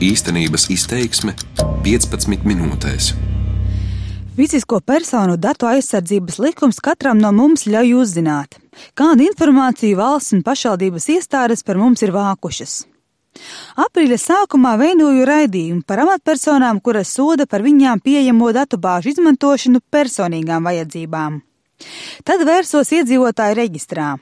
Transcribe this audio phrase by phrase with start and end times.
[0.00, 1.34] Īstenības izteiksme
[1.84, 3.10] 15 minūtēs.
[4.32, 8.54] Fizisko personu datu aizsardzības likums katram no mums ļauj uzzināt,
[8.96, 12.78] kādu informāciju valsts un pašvaldības iestādes par mums ir vākušas.
[13.84, 21.42] Aprīļa sākumā veidoju raidījumu par amatpersonām, kuras soda par viņām pieejamo datubāžu izmantošanu personīgām vajadzībām.
[22.24, 24.14] Tad vērsos iedzīvotāju reģistrā.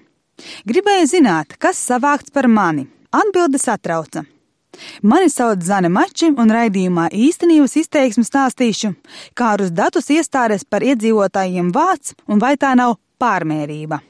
[0.66, 2.88] Gribēju zināt, kas savākts par mani.
[3.14, 4.24] Atbilde satrauca.
[5.02, 8.94] Mani sauc Zane Mači, un raidījumā īstenības izteiksmu stāstīšu,
[9.38, 14.02] kā uz datus iestādes par iedzīvotājiem vāc un vai tā nav pārmērība.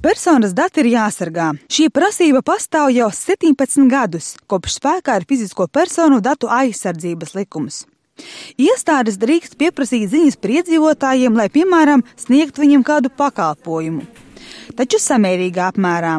[0.00, 1.50] Personas dati ir jāsargā.
[1.68, 7.82] Šī prasība pastāv jau 17 gadus, kopš spēkā ir fizisko personu datu aizsardzības likums.
[8.60, 14.06] Iestādes drīkst pieprasīt ziņas par iedzīvotājiem, lai, piemēram, sniegtu viņiem kādu pakalpojumu,
[14.80, 16.16] taču samērīgā apmērā.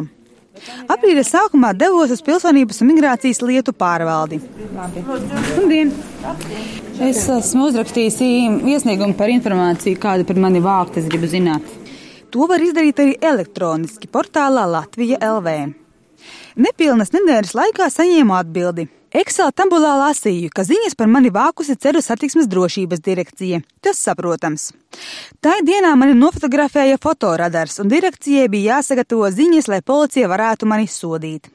[0.92, 4.38] Aprīļa sākumā devos uz pilsonības un migrācijas lietu pārvaldi.
[4.76, 5.92] Labdien!
[7.02, 11.66] Es esmu uzrakstījis iesniegumu par informāciju, kāda par mani vākt, es gribu zināt.
[12.32, 15.56] To var izdarīt arī elektroniski portālā Latvija LV.
[16.62, 18.86] Nepilnas nedēļas laikā saņēmu atbildi.
[19.12, 23.58] Excel tabulā lasīju, ka ziņas par mani vākusi ceļu satiksmes drošības direkcija.
[23.84, 24.70] Tas saprotams.
[25.44, 31.50] Tā dienā mani nofotografēja fotoradars, un direkcijai bija jāsagatavo ziņas, lai policija varētu mani sodīt.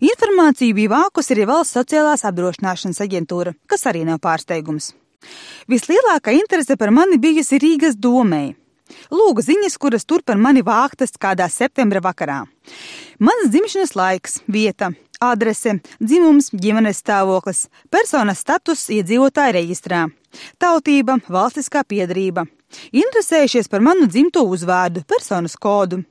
[0.00, 4.94] Informāciju bija vākusi arī valsts sociālās apdrošināšanas aģentūra, kas arī nav pārsteigums.
[5.68, 8.56] Vislielākā interese par mani bijusi Rīgas domē.
[9.12, 12.44] Lūgu ziņas, kuras tur par mani vāktas kādā septembra vakarā.
[13.18, 20.04] Mans dzimšanas laiks, vieta, adrese, dzimums, ģimenes stāvoklis, personas status iedzīvotāja reģistrā,
[20.62, 22.46] tautība, valstiskā piedarība,
[22.92, 26.02] interesējušies par manu dzimto uzvārdu, personas kodu.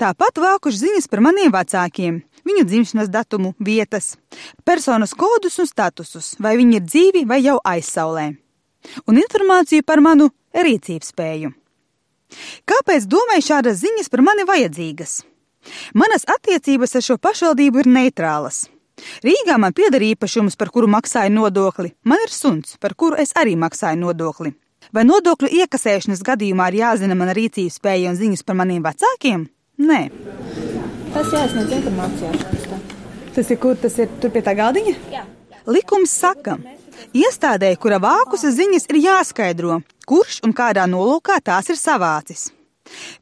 [0.00, 4.16] Tāpat vākuši ziņas par maniem vecākiem, viņu dzimšanas datumu, vietas,
[4.66, 8.26] personas kodus un statusus, vai viņi ir dzīvi vai jau aizsaulē,
[9.06, 11.54] un informāciju par manu rīcības spēju.
[12.68, 15.20] Kāpēc domāju šādas ziņas par mani vajadzīgas?
[15.94, 18.64] Manas attiecības ar šo pašvaldību ir neitrālas.
[19.24, 21.94] Rīgā man pieder īpašums, par kuru maksāju nodokli.
[22.04, 24.52] Man ir suns, par kuru es arī maksāju nodokli.
[24.96, 29.46] Vai nodokļu iekasēšanas gadījumā ir jāzina mana rīcības spēja un ziņas par maniem vecākiem?
[29.80, 30.00] Nē.
[31.14, 32.32] Tas jāsniedz informācijā.
[33.34, 33.76] Tas ir kur?
[33.80, 34.96] Tas ir tur pie tā galdiņa?
[35.12, 35.24] Jā.
[35.70, 36.56] Likums saka,
[37.16, 42.48] iestādē, kura vākusi ziņas, ir jāskaidro, kurš un kādā nolūkā tās ir savācis.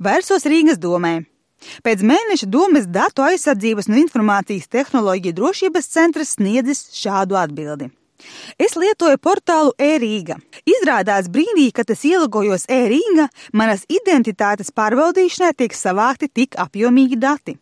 [0.02, 1.20] Vērsos Rīgas domē.
[1.82, 7.90] Pēc mēneša domas datu aizsardzības un informācijas tehnoloģiju drošības centrs sniedzis šādu atbildi.
[8.58, 10.38] Es lietoju portālu e-Rīga.
[10.66, 17.54] Izrādās brīdī, kad es ielogojos e-Rīga, manas identitātes pārbaudīšanai tiek savākti tik apjomīgi dati.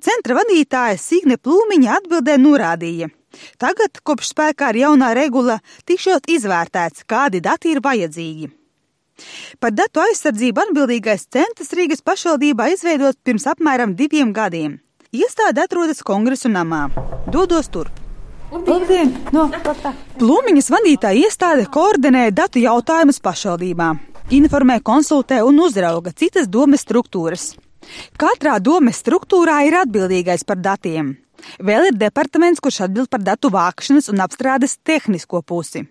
[0.00, 3.08] Centra vadītāja Signe Plūmiņa atbildē norādīja,
[3.58, 8.50] tagad, kopš spēkā ir jaunā regula, tikšot izvērtēts, kādi dati ir vajadzīgi.
[9.62, 14.80] Par datu aizsardzību atbildīgais centrs Rīgas pašvaldībā izveidots pirms apmēram diviem gadiem.
[15.14, 16.88] Iestāde atrodas kongresu namā.
[17.30, 18.00] Dodos turp.
[18.54, 19.10] Labdien!
[19.34, 19.48] No,
[20.18, 23.98] Plūmiņas vadītāja iestāde koordinē datu jautājumus pašvaldībām,
[24.38, 27.52] informē, konsultē un uzrauga citas domes struktūras.
[28.20, 31.16] Katrā domes struktūrā ir atbildīgais par datiem.
[31.58, 35.84] Vēl ir departaments, kurš atbild par datu vākšanas un apstrādes tehnisko pusi.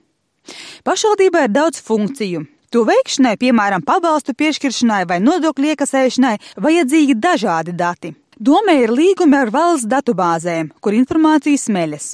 [0.83, 2.43] Pašvaldībā ir daudz funkciju,
[2.73, 6.31] To veikšanai, piemēram, pabalstu piešķiršanai vai nodokļu iekasēšanai,
[6.65, 8.09] vajadzīgi dažādi dati.
[8.33, 12.07] Domē ir līgumi ar valsts datubāzēm, kur informācija smeļas.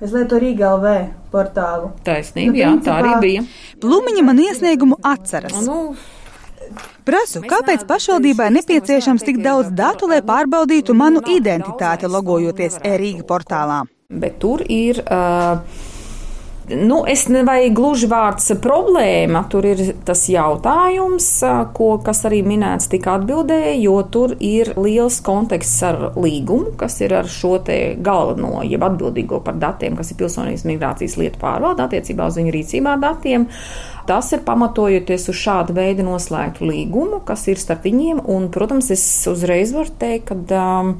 [0.00, 0.94] Es lietoju Rīgā LV
[1.32, 1.90] portālu.
[2.06, 2.88] Taisnība, nu, jā, principā...
[2.88, 3.44] tā arī bija.
[3.84, 5.60] Plumiņa man iesniegumu atceras.
[5.66, 5.92] Nu,
[7.08, 13.84] Prasu, kāpēc pašvaldībai nepieciešams tik daudz datu, lai pārbaudītu manu identitāti, logojoties e-Rīga portālā?
[14.08, 15.02] Bet tur ir.
[15.04, 15.87] Uh,
[16.76, 21.26] nu, es nevajag gluži vārds problēma, tur ir tas jautājums,
[21.76, 27.14] ko, kas arī minēts tika atbildē, jo tur ir liels konteksts ar līgumu, kas ir
[27.20, 32.28] ar šo te galveno, jeb atbildīgo par datiem, kas ir pilsonības migrācijas lietu pārvalda attiecībā
[32.28, 33.48] uz viņu rīcībā datiem.
[34.08, 39.04] Tas ir pamatojoties uz šādu veidu noslēgtu līgumu, kas ir starp viņiem, un, protams, es
[39.28, 40.94] uzreiz varu teikt, ka um,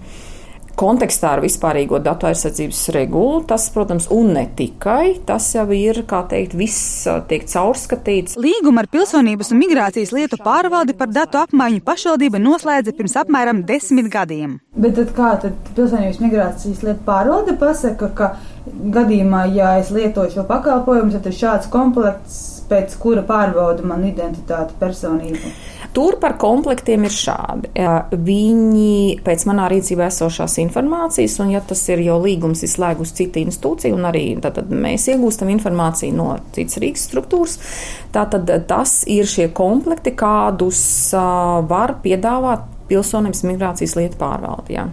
[0.78, 3.42] kontekstā ar vispārīgo datu aizsardzības regulu.
[3.48, 8.38] Tas, protams, un ne tikai, tas jau ir, kā teikt, viss tiek caurskatīts.
[8.40, 14.10] Līgumu ar pilsonības un migrācijas lietu pārvaldi par datu apmaiņu pašvaldība noslēdza pirms apmēram desmit
[14.12, 14.58] gadiem.
[14.78, 18.30] Bet tad kā tad pilsonības migrācijas lietu pārvalde pasaka, ka
[18.68, 22.38] gadījumā, ja es lietoju šo pakalpojumu, tad ir šāds komplekts
[22.68, 25.52] pēc kura pārbauda manu identitāti, personību.
[25.96, 27.70] Tur par komplektiem ir šādi.
[28.12, 33.96] Viņi pēc manā rīcībā esošās informācijas, un ja tas ir jau līgums izslēgus citu institūciju,
[33.96, 37.56] un arī tad, mēs iegūstam informāciju no citas Rīgas struktūras,
[38.14, 40.82] tātad tas ir šie komplekti, kādus
[41.14, 44.86] var piedāvāt pilsonības migrācijas lietu pārvaldījā.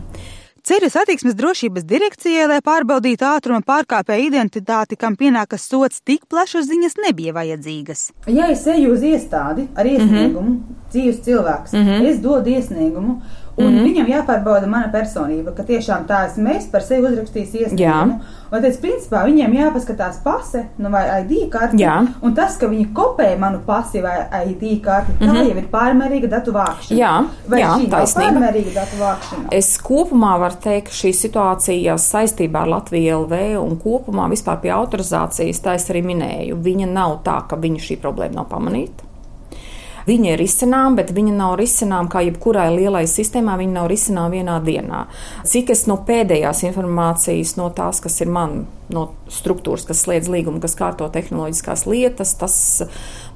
[0.65, 6.97] Ceļu satiksmes drošības direkcijai, lai pārbaudītu ātruma pārkāpēju identitāti, kam pienākas sots, tik plašas ziņas
[7.03, 8.01] nebija vajadzīgas.
[8.33, 10.87] Ja es eju uz iestādi ar iesniegumu, mm -hmm.
[10.89, 12.07] dzīves cilvēks, mm -hmm.
[12.09, 13.21] es dodu iesniegumu,
[13.57, 13.83] Un mm -hmm.
[13.83, 18.19] viņam jāpārbauda mana personība, ka tiešām tā esmu es par sevi uzrakstījis iesniegumu.
[18.51, 21.77] Un tad, principā, viņiem jāpaskatās pase nu, vai ID karti.
[21.77, 22.07] Jā.
[22.21, 24.17] Un tas, ka viņi kopē manu pasi vai
[24.47, 25.49] ID karti, tā mm -hmm.
[25.49, 26.99] jau ir pārmērīga datu vākšana.
[26.99, 28.31] Jā, vai jā šī taisnība.
[28.31, 29.47] Pārmērīga datu vākšana.
[29.51, 34.71] Es kopumā varu teikt, ka šī situācija saistībā ar Latviju LV un kopumā vispār pie
[34.71, 39.14] autorizācijas, tā es arī minēju, viņa nav tā, ka viņa šī problēma nav pamanīta.
[40.05, 44.59] Viņa ir izcinām, bet viņa nav risinām kā jebkurai lielai sistēmai, viņa nav risinām vienā
[44.65, 45.05] dienā.
[45.49, 50.61] Cik es no pēdējās informācijas, no tās, kas ir man, no struktūras, kas slēdz līgumu,
[50.61, 52.57] kas kārto tehnoloģiskās lietas, tas,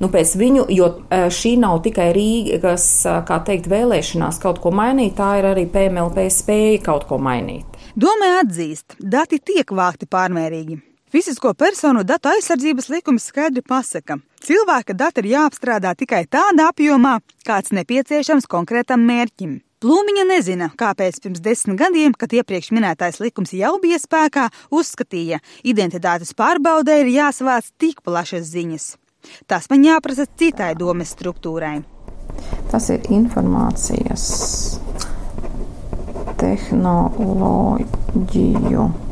[0.01, 4.73] nu, pēc viņu, jo e, šī nav tikai Rīgas, e, kā teikt, vēlēšanās kaut ko
[4.75, 7.65] mainīt, tā ir arī PMLP spēja kaut ko mainīt.
[7.99, 10.83] Domē atzīst, dati tiek vākti pārmērīgi.
[11.09, 17.17] Fizisko personu datu aizsardzības likums skaidri pasaka, cilvēka dati ir jāapstrādā tikai tādā apjomā,
[17.47, 19.55] kāds nepieciešams konkrētam mērķim.
[19.81, 26.35] Plūmiņa nezina, kāpēc pirms desmit gadiem, kad iepriekš minētais likums jau bija spēkā, uzskatīja, identitātes
[26.37, 29.01] pārbaudē ir jāsavāc tik plašas ziņas.
[29.49, 31.81] Tas man jāprasa citai domes struktūrai.
[32.69, 34.77] Tas ir informācijas
[36.37, 39.08] tehnoloģiju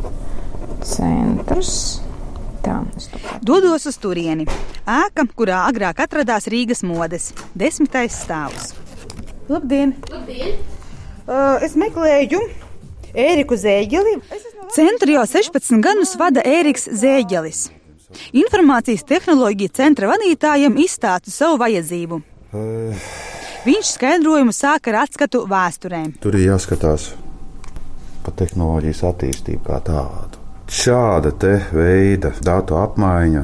[0.88, 1.74] centrs.
[2.66, 2.82] Tā,
[3.46, 4.48] Dodos uz turieni.
[4.88, 8.74] Ēka, kurā agrāk atradās Rīgas modes, desmitais stāvs.
[9.48, 9.96] Labdien!
[10.12, 10.58] Labdien.
[11.28, 12.42] Uh, es meklēju
[13.18, 14.18] Ēriku Zēģeli.
[14.76, 17.68] Centru jau 16 gadus vada Ēriks Zēģelis.
[18.36, 22.20] Informācijas tehnoloģija centra vadītājiem izstāsta savu vajadzību.
[23.68, 26.14] Viņš skaidrojumu sāka ar atskatu vēsturēm.
[26.24, 27.12] Tur ir jāskatās
[28.24, 30.27] pa tehnoloģijas attīstību kā tādu
[30.68, 31.32] šāda
[31.74, 33.44] veida datu apmaiņa.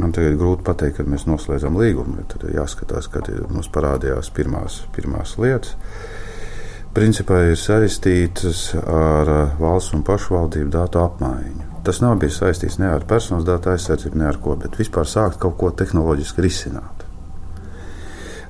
[0.00, 2.24] Man tagad ir grūti pateikt, kad mēs noslēdzam līgumu.
[2.28, 5.76] Tad ir jāskatās, kad mums parādījās pirmās, pirmās lietas.
[6.92, 11.68] Principā ir saistītas ar uh, valsts un pašvaldību datu apmaiņu.
[11.84, 15.40] Tas nav bijis saistīts ne ar personas datu aizsardzību, ne ar ko, bet vispār sākt
[15.40, 17.06] kaut ko tehnoloģiski risināt.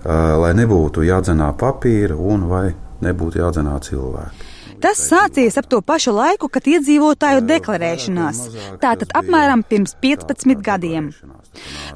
[0.02, 2.66] Uh, lai nebūtu jādzenā papīra un vai
[3.02, 4.51] nebūtu jādzenā cilvēki.
[4.82, 8.40] Tas sācies ap to pašu laiku, kad iedzīvotāju deklarēšanās,
[8.82, 11.12] tātad apmēram pirms 15 gadiem.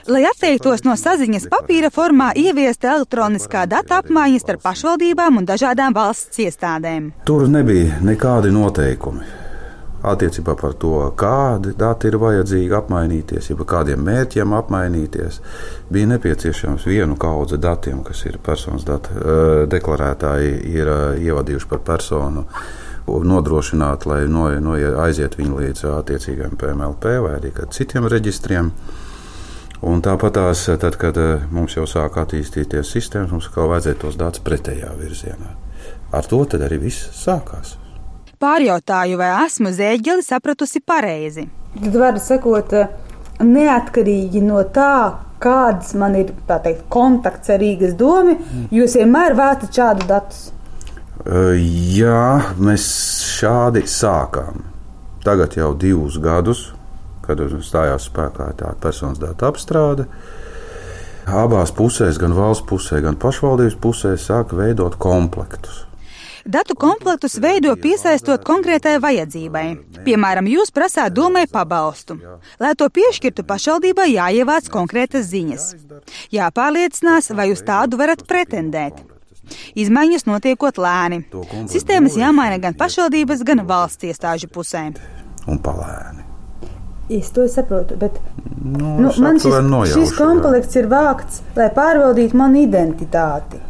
[0.07, 6.45] Lai atteiktos no saziņas papīra formā, ieviesta elektroniskā data apmaiņa starp pašvaldībām un dažādām valsts
[6.45, 7.11] iestādēm.
[7.27, 9.46] Tur nebija nekādi noteikumi
[10.03, 15.41] attiecībā par to, kādi dati ir vajadzīgi apmainīties, par kādiem mērķiem apmainīties.
[15.93, 19.15] Bija nepieciešams vienu kaudzi datiem, kas ir personas dati,
[19.73, 22.47] deklarētāji ir ievadījuši par personu.
[23.07, 28.73] Nodrošināt, lai no, no, aiziet viņi līdz attiecīgajam PMLP vai arī citiem reģistriem.
[29.87, 31.21] Un tāpat tās, tad, kad
[31.55, 35.55] mums jau sāk attīstīties sistēmas, mums kā vajadzēja tos datus pretējā virzienā.
[36.17, 37.77] Ar to arī viss sākās.
[38.37, 41.47] Pārjautāju, vai esmu zēģeli sapratusi pareizi.
[41.77, 42.75] Tad var sakot,
[43.41, 48.37] neatkarīgi no tā, kāds man ir teikt, kontakts ar Rīgas domu,
[48.73, 50.51] jūs vienmēr vācat šādu datus.
[51.97, 52.85] Jā, mēs
[53.39, 54.67] šādi sākām.
[55.25, 56.69] Tagad jau divus gadus,
[57.25, 60.07] kad stājās spēkā tā personas datu apstrāde.
[61.27, 65.86] Abās pusēs, gan valsts pusē, gan pašvaldības pusē, sāka veidot komplektus.
[66.47, 69.65] Datu komplektus veido piesaistot konkrētai vajadzībai.
[70.07, 72.15] Piemēram, jūs prasāt domai pabalstu.
[72.63, 75.67] Lai to piešķirtu pašvaldībai, jāievāc konkrētas ziņas.
[76.35, 79.03] Jāpārliecinās, vai uz tādu varat pretendēt.
[79.79, 81.25] Izmaiņas notiekot lēni.
[81.71, 84.87] Sistēmas jāmaina gan pašvaldības, gan valsts iestāžu pusē.
[85.51, 86.23] Un palēni.
[87.11, 88.19] Es to saprotu, bet
[88.63, 93.66] nu, nu, man šis, šis komplekts ir vākts, lai pārbaudītu manu identitāti.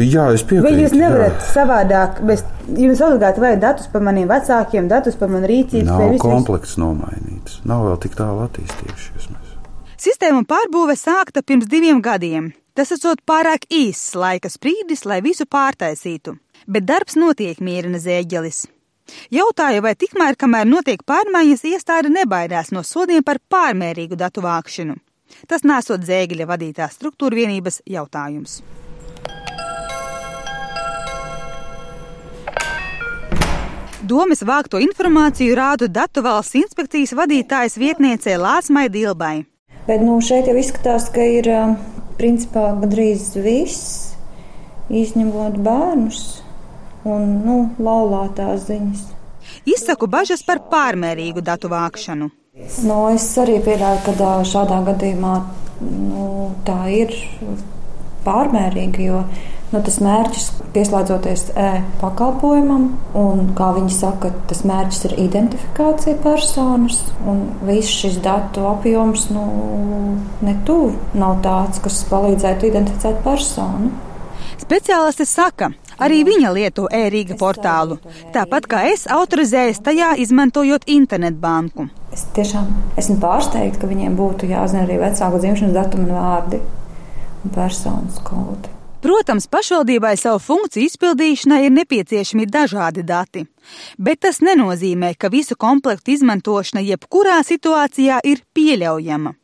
[0.00, 0.64] Jā, es piekrītu.
[0.64, 1.48] Vai jūs nevarat jā.
[1.52, 5.84] savādāk, bez, jums obligāti vajag datus par maniem vecākiem, datus par manu rīcību?
[5.90, 9.28] Nav komplekts nomainīts, nav vēl tik tālu attīstījušies.
[9.34, 9.52] Mēs.
[9.98, 12.52] Sistēma pārbūve sākta pirms diviem gadiem.
[12.78, 16.36] Tas esot pārāk īss laika sprīdis, lai visu pārtaisītu.
[16.70, 18.64] Bet darbs notiek, mierina zēģelis.
[19.34, 24.96] Jautāju, vai tikmēr, kamēr notiek pārmaiņas, iestāde nebaidās no sodiem par pārmērīgu datu vākšanu.
[25.50, 28.60] Tas nesot zēgļa vadītās struktūra vienības jautājums.
[34.08, 39.42] Domas vākto informāciju rādu datu valsts inspekcijas vadītājas vietniecei Lāsmai Dilbai.
[39.88, 41.74] Bet nu, šeit jau izskatās, ka ir um,
[42.16, 44.14] principā gandrīz viss,
[44.88, 46.22] izņemot bērnus
[47.08, 49.04] un nu, laulātās ziņas.
[49.68, 52.30] Izsaku bažas par pārmērīgu datu vākšanu.
[52.88, 55.34] Nu, es arī pieļauju, ka šādā gadījumā
[55.84, 56.24] nu,
[56.66, 57.12] tā ir
[58.24, 59.22] pārmērīga, jo
[59.72, 62.86] nu, tas mērķis pieslēdzoties e-pakalpojumam,
[63.20, 69.44] un kā viņi saka, tas mērķis ir identifikācija personas, un viss šis datu apjoms nu,
[70.44, 73.92] netuvu nav tāds, kas palīdzētu identificēt personu.
[74.58, 77.96] Speciālisti saka, Arī viņa lieto e-Rīga portālu,
[78.30, 81.88] tāpat kā es autorizējos tajā, izmantojot internetbanku.
[82.14, 82.68] Es tiešām
[83.00, 86.60] esmu pārsteigta, ka viņiem būtu jāzina arī vecāku dzimšanas datumu un vārdi
[87.54, 88.74] personas kodi.
[89.02, 93.44] Protams, pašvaldībai savu funkciju izpildīšanai ir nepieciešami dažādi dati,
[93.94, 99.36] bet tas nenozīmē, ka visu komplektu izmantošana jebkurā situācijā ir pieļaujama.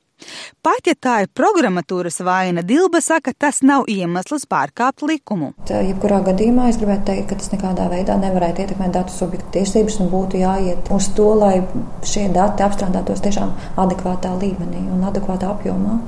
[0.65, 5.53] Pat ja tā ir programmatūras vaina, Dilba saka, tas nav iemesls pārkāpt likumu.
[5.69, 10.11] Jebkurā gadījumā es gribētu teikt, ka tas nekādā veidā nevarētu ietekmēt datu subjektu tiesības un
[10.15, 11.55] būtu jāiet uz to, lai
[12.07, 15.99] šie dati apstrādātos tiešām adekvātā līmenī un adekvātā apjomā.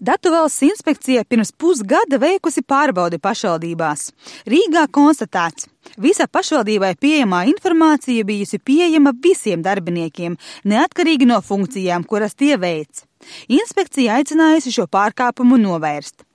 [0.00, 4.10] Datu valsts inspekcija pirms pusgada veikusi pārbaudi pašvaldībās.
[4.44, 10.36] Rīgā konstatēts, visa pašvaldībai pieejamā informācija bijusi pieejama visiem darbiniekiem,
[10.68, 13.06] neatkarīgi no funkcijām, kuras tie veic.
[13.48, 16.26] Inspekcija aicinājusi šo pārkāpumu novērst.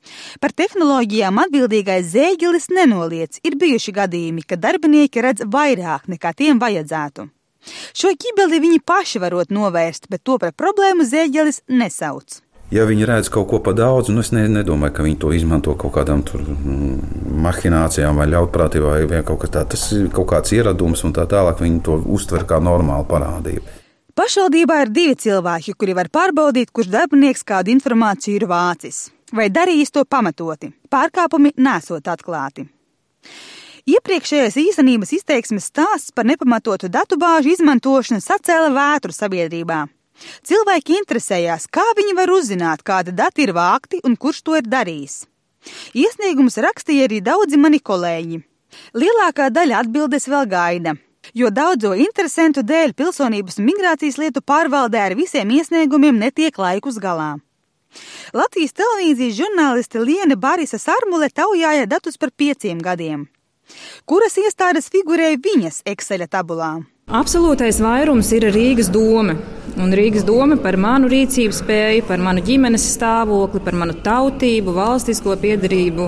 [0.42, 7.30] Par tehnoloģijām atbildīgais zēģelis nenoliedz, ir bijuši gadījumi, kad darbinieki redz vairāk nekā tiem vajadzētu.
[7.94, 12.42] Šo ķibeli viņi paši varot novērst, bet to par problēmu zēģelis nesauc.
[12.72, 15.74] Ja viņi redz kaut ko par daudz, nu es ne, nedomāju, ka viņi to izmanto
[15.76, 19.70] kaut kādām tur, mm, mahinācijām vai ļaunprātībā vai kaut kas tāds.
[19.74, 21.60] Tas ir kaut kāds ieradums un tā tālāk.
[21.60, 23.78] Viņi to uztver kā normālu parādību.
[24.16, 29.92] Pašvaldībā ir divi cilvēki, kuri var pārbaudīt, kurš darbinieks kādu informāciju ir vācis, vai darījis
[29.92, 30.72] to pamatoti.
[30.92, 32.70] Pārkāpumi nesot atklāti.
[33.92, 39.88] Iepriekšējais īstenības izteiksmes stāsts par nepamatotu datubāžu izmantošanu sacēla vētru sabiedrībā.
[40.48, 45.24] Cilvēki interesējās, kā viņi var uzzināt, kāda dati ir vākti un kurš to ir darījis.
[45.98, 48.42] Iesniegumus rakstīja arī daudzi mani kolēģi.
[48.98, 50.98] Lielākā daļa atbildes vēl gaida
[51.34, 57.36] jo daudzo interesantu dēļ pilsonības un migrācijas lietu pārvaldē ar visiem iesniegumiem netiek laikus galā.
[58.34, 63.28] Latvijas televīzijas žurnāliste Liene Barisa Sarmule taujāja datus par pieciem gadiem.
[64.08, 66.78] Kuras iestādes figurēja viņas Excel tabulā?
[67.12, 69.36] Absolūtais vairums ir Rīgas doma.
[69.80, 75.38] Un Rīgas doma par manu rīcības spēju, par manu ģimenes stāvokli, par manu tautību, valstisko
[75.40, 76.08] piedarību,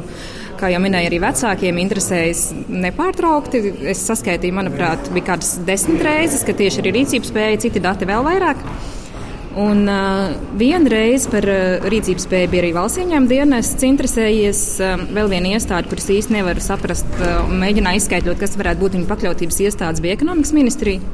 [0.59, 3.61] kā jau minēju, arī vecākiem interesējas nepārtraukti.
[3.93, 8.27] Es saskaitīju, manuprāt, bija kādas desmit reizes, ka tieši arī rīcības spēja, citi dati vēl
[8.27, 8.65] vairāk.
[9.63, 15.29] Un uh, vienreiz par uh, rīcības spēju bija arī valsts ieņēmuma dienests interesējies uh, vēl
[15.29, 20.01] viena iestāde, kuras īsti nevaru saprast, uh, mēģināja izskaidrot, kas varētu būt viņa pakļautības iestādes,
[20.01, 21.05] bija ekonomikas ministrija.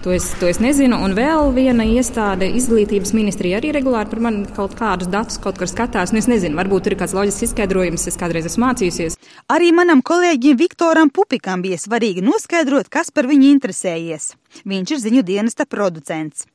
[0.00, 0.96] To es, to es nezinu.
[1.04, 5.68] Un vēl viena iestāde, izglītības ministrija, arī regulāri par mani kaut kādus datus kaut kur
[5.68, 6.14] skatās.
[6.14, 9.18] Nu, es nezinu, varbūt tur ir kāds loģisks izskaidrojums, es kādreiz esmu mācījusies.
[9.52, 14.32] Arī manam kolēģim Viktoram Pupikam bija svarīgi noskaidrot, kas par viņu interesējies.
[14.64, 16.48] Viņš ir ziņu dienesta producents.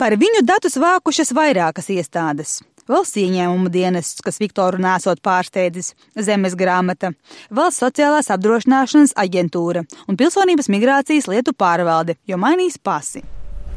[0.00, 7.12] Par viņu datus vākušas vairākas iestādes valsts ieņēmumu dienests, kas Viktoru nesot pārsteidzis, zemes grāmata,
[7.54, 13.22] valsts sociālās apdrošināšanas aģentūra un pilsonības migrācijas lietu pārvalde, jo mainīs pasi.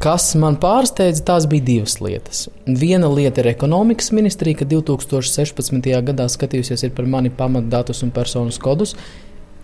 [0.02, 2.48] Kas man pārsteidza, tās bija divas lietas.
[2.66, 5.86] Viena lieta ir ekonomikas ministrija, ka 2016.
[6.10, 8.96] gadā skatījusies par mani pamatdatus un personas kodus.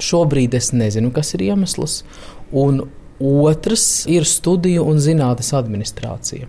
[0.00, 1.99] Šobrīd es nezinu, kas ir iemesls.
[2.57, 2.87] Un
[3.21, 6.49] otrs ir studiju un zinātnes administrācija.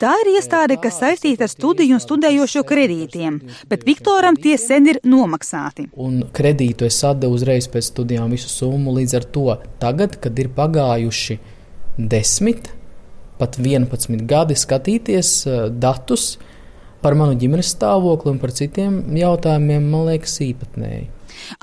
[0.00, 3.38] Tā ir iestāde, kas saistīta ar studiju un studējošo kredītiem,
[3.70, 5.86] bet Viktoram tie sen ir nomaksāti.
[6.00, 8.94] Un kredītu es atdevu uzreiz pēc studijām visu summu.
[8.98, 9.46] Līdz ar to
[9.82, 11.38] tagad, kad ir pagājuši
[11.98, 12.72] desmit,
[13.38, 16.34] pat 11 gadi skatīties uh, datus
[17.04, 21.10] par manu ģimenes stāvokli un par citiem jautājumiem, man liekas, īpatnēji.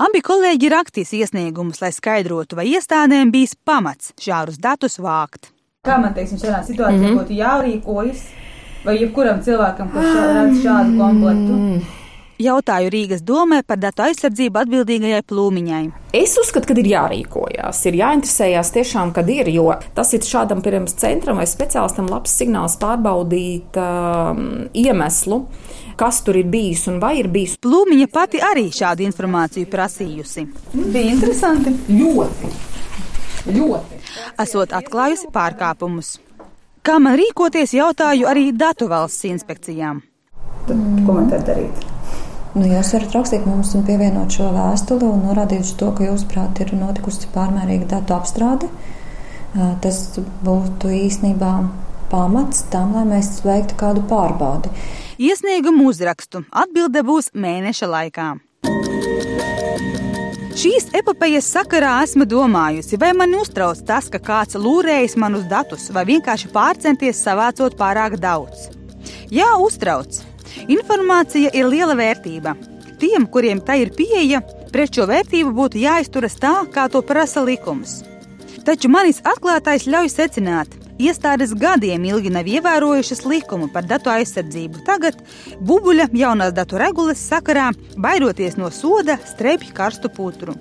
[0.02, 5.50] Abi kolēģi rakstīs iesniegumus, lai skaidrotu, vai iestādēm bijis pamats šādus datus vākt.
[5.82, 7.16] Kā man teiksim, šādā situācijā mm -hmm.
[7.18, 8.18] būtu jārīkojas,
[8.84, 11.56] vai jebkuram cilvēkam, kurš redz šādu komplektu?
[12.38, 15.80] Jautāju Rīgas domē par datu aizsardzību atbildīgajai plūmiņai.
[16.14, 20.94] Es uzskatu, ka ir jārīkojas, ir jāinteresējas tiešām, kad ir, jo tas ir šādam pirms
[21.02, 25.40] centram vai speciālistam labs signāls pārbaudīt um, iemeslu,
[25.96, 27.58] kas tur ir bijis un vai ir bijis.
[27.58, 30.46] Plūmiņa pati arī šādu informāciju prasījusi.
[30.78, 31.74] Bija interesanti.
[31.90, 32.54] Ļoti.
[33.50, 34.01] Ļoti.
[34.42, 36.16] Esot atklājusi pārkāpumus.
[36.82, 40.02] Kā man rīkoties, jautāju arī datu valsts inspekcijām.
[40.66, 41.84] Tad, ko man tad darīt?
[42.52, 46.74] Nu, jūs varat rakstīt mums un pievienot šo vēstuli un norādīt to, ka jūsuprāt ir
[46.76, 48.68] notikusi pārmērīga datu apstrāde.
[49.54, 50.02] Tas
[50.44, 51.52] būtu īstenībā
[52.12, 54.72] pamats tam, lai mēs veiktu kādu pārbaudi.
[55.22, 58.28] Iesniegumu uzrakstu atbilde būs mēneša laikā.
[60.52, 66.02] Šīs epopejas sakarā esmu domājusi, vai man uztrauc tas, ka kāds lūrējis manus datus, vai
[66.10, 68.66] vienkārši pārcenties savācot pārāk daudz.
[69.32, 70.18] Jā, uztrauc.
[70.68, 72.52] Informācija ir liela vērtība.
[73.00, 74.42] Tiem, kuriem tā ir pieeja,
[74.74, 78.02] pret šo vērtību būtu jāizturas tā, kā to prasa likums.
[78.68, 84.84] Taču manis atklātais ļauj secināt, Iestādes gadiem ilgi nav ievērojušas likumu par datu aizsardzību.
[84.86, 85.16] Tagad
[85.58, 90.54] bubuļa jaunās datu regulas sakarā, baidoties no soda, strēpj karstu putru.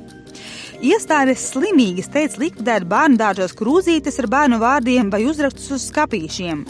[0.82, 6.64] Iestādes slimīgi steidz likvidēt bērnu dārzos krūzītes ar bērnu vārdiem vai uzrakstus uz skāpīšiem.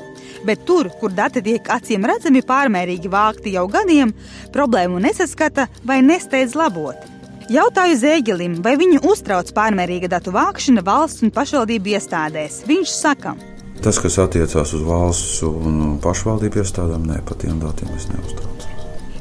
[0.44, 4.12] Bet tur, kur dati tiek acīm redzami pārmērīgi vākti jau gadiem,
[4.52, 7.08] problēmu nesaskata vai nesteidz labot.
[7.52, 12.62] Jautāju Zēģelim, vai viņu uztrauc pārmērīga datu vākšana valsts un pašvaldību iestādēs.
[12.68, 13.51] Viņš saka, ka
[13.82, 18.68] Tas, kas attiecās uz valsts un pašvaldību iestādēm, ne par tiem datiem es neuztraucos.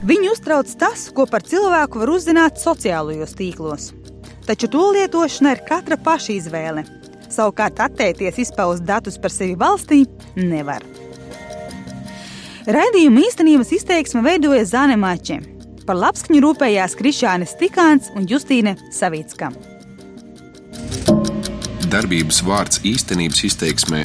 [0.05, 3.91] Viņu uztrauc tas, ko par cilvēku var uzzināt sociālajos tīklos.
[4.45, 6.85] Taču to lietošana ir katra paša izvēle.
[7.33, 10.03] Savukārt atteikties izpaust datus par sevi valstī
[10.37, 10.85] nevar.
[12.69, 15.41] Raidījuma īstenības izteiksme veidoja Zāne Mačē.
[15.89, 19.55] Par labskaņu rūpējās Krišāne Stikāns un Justīne Savicka
[21.91, 24.05] darbības vārds īstenības izteiksmē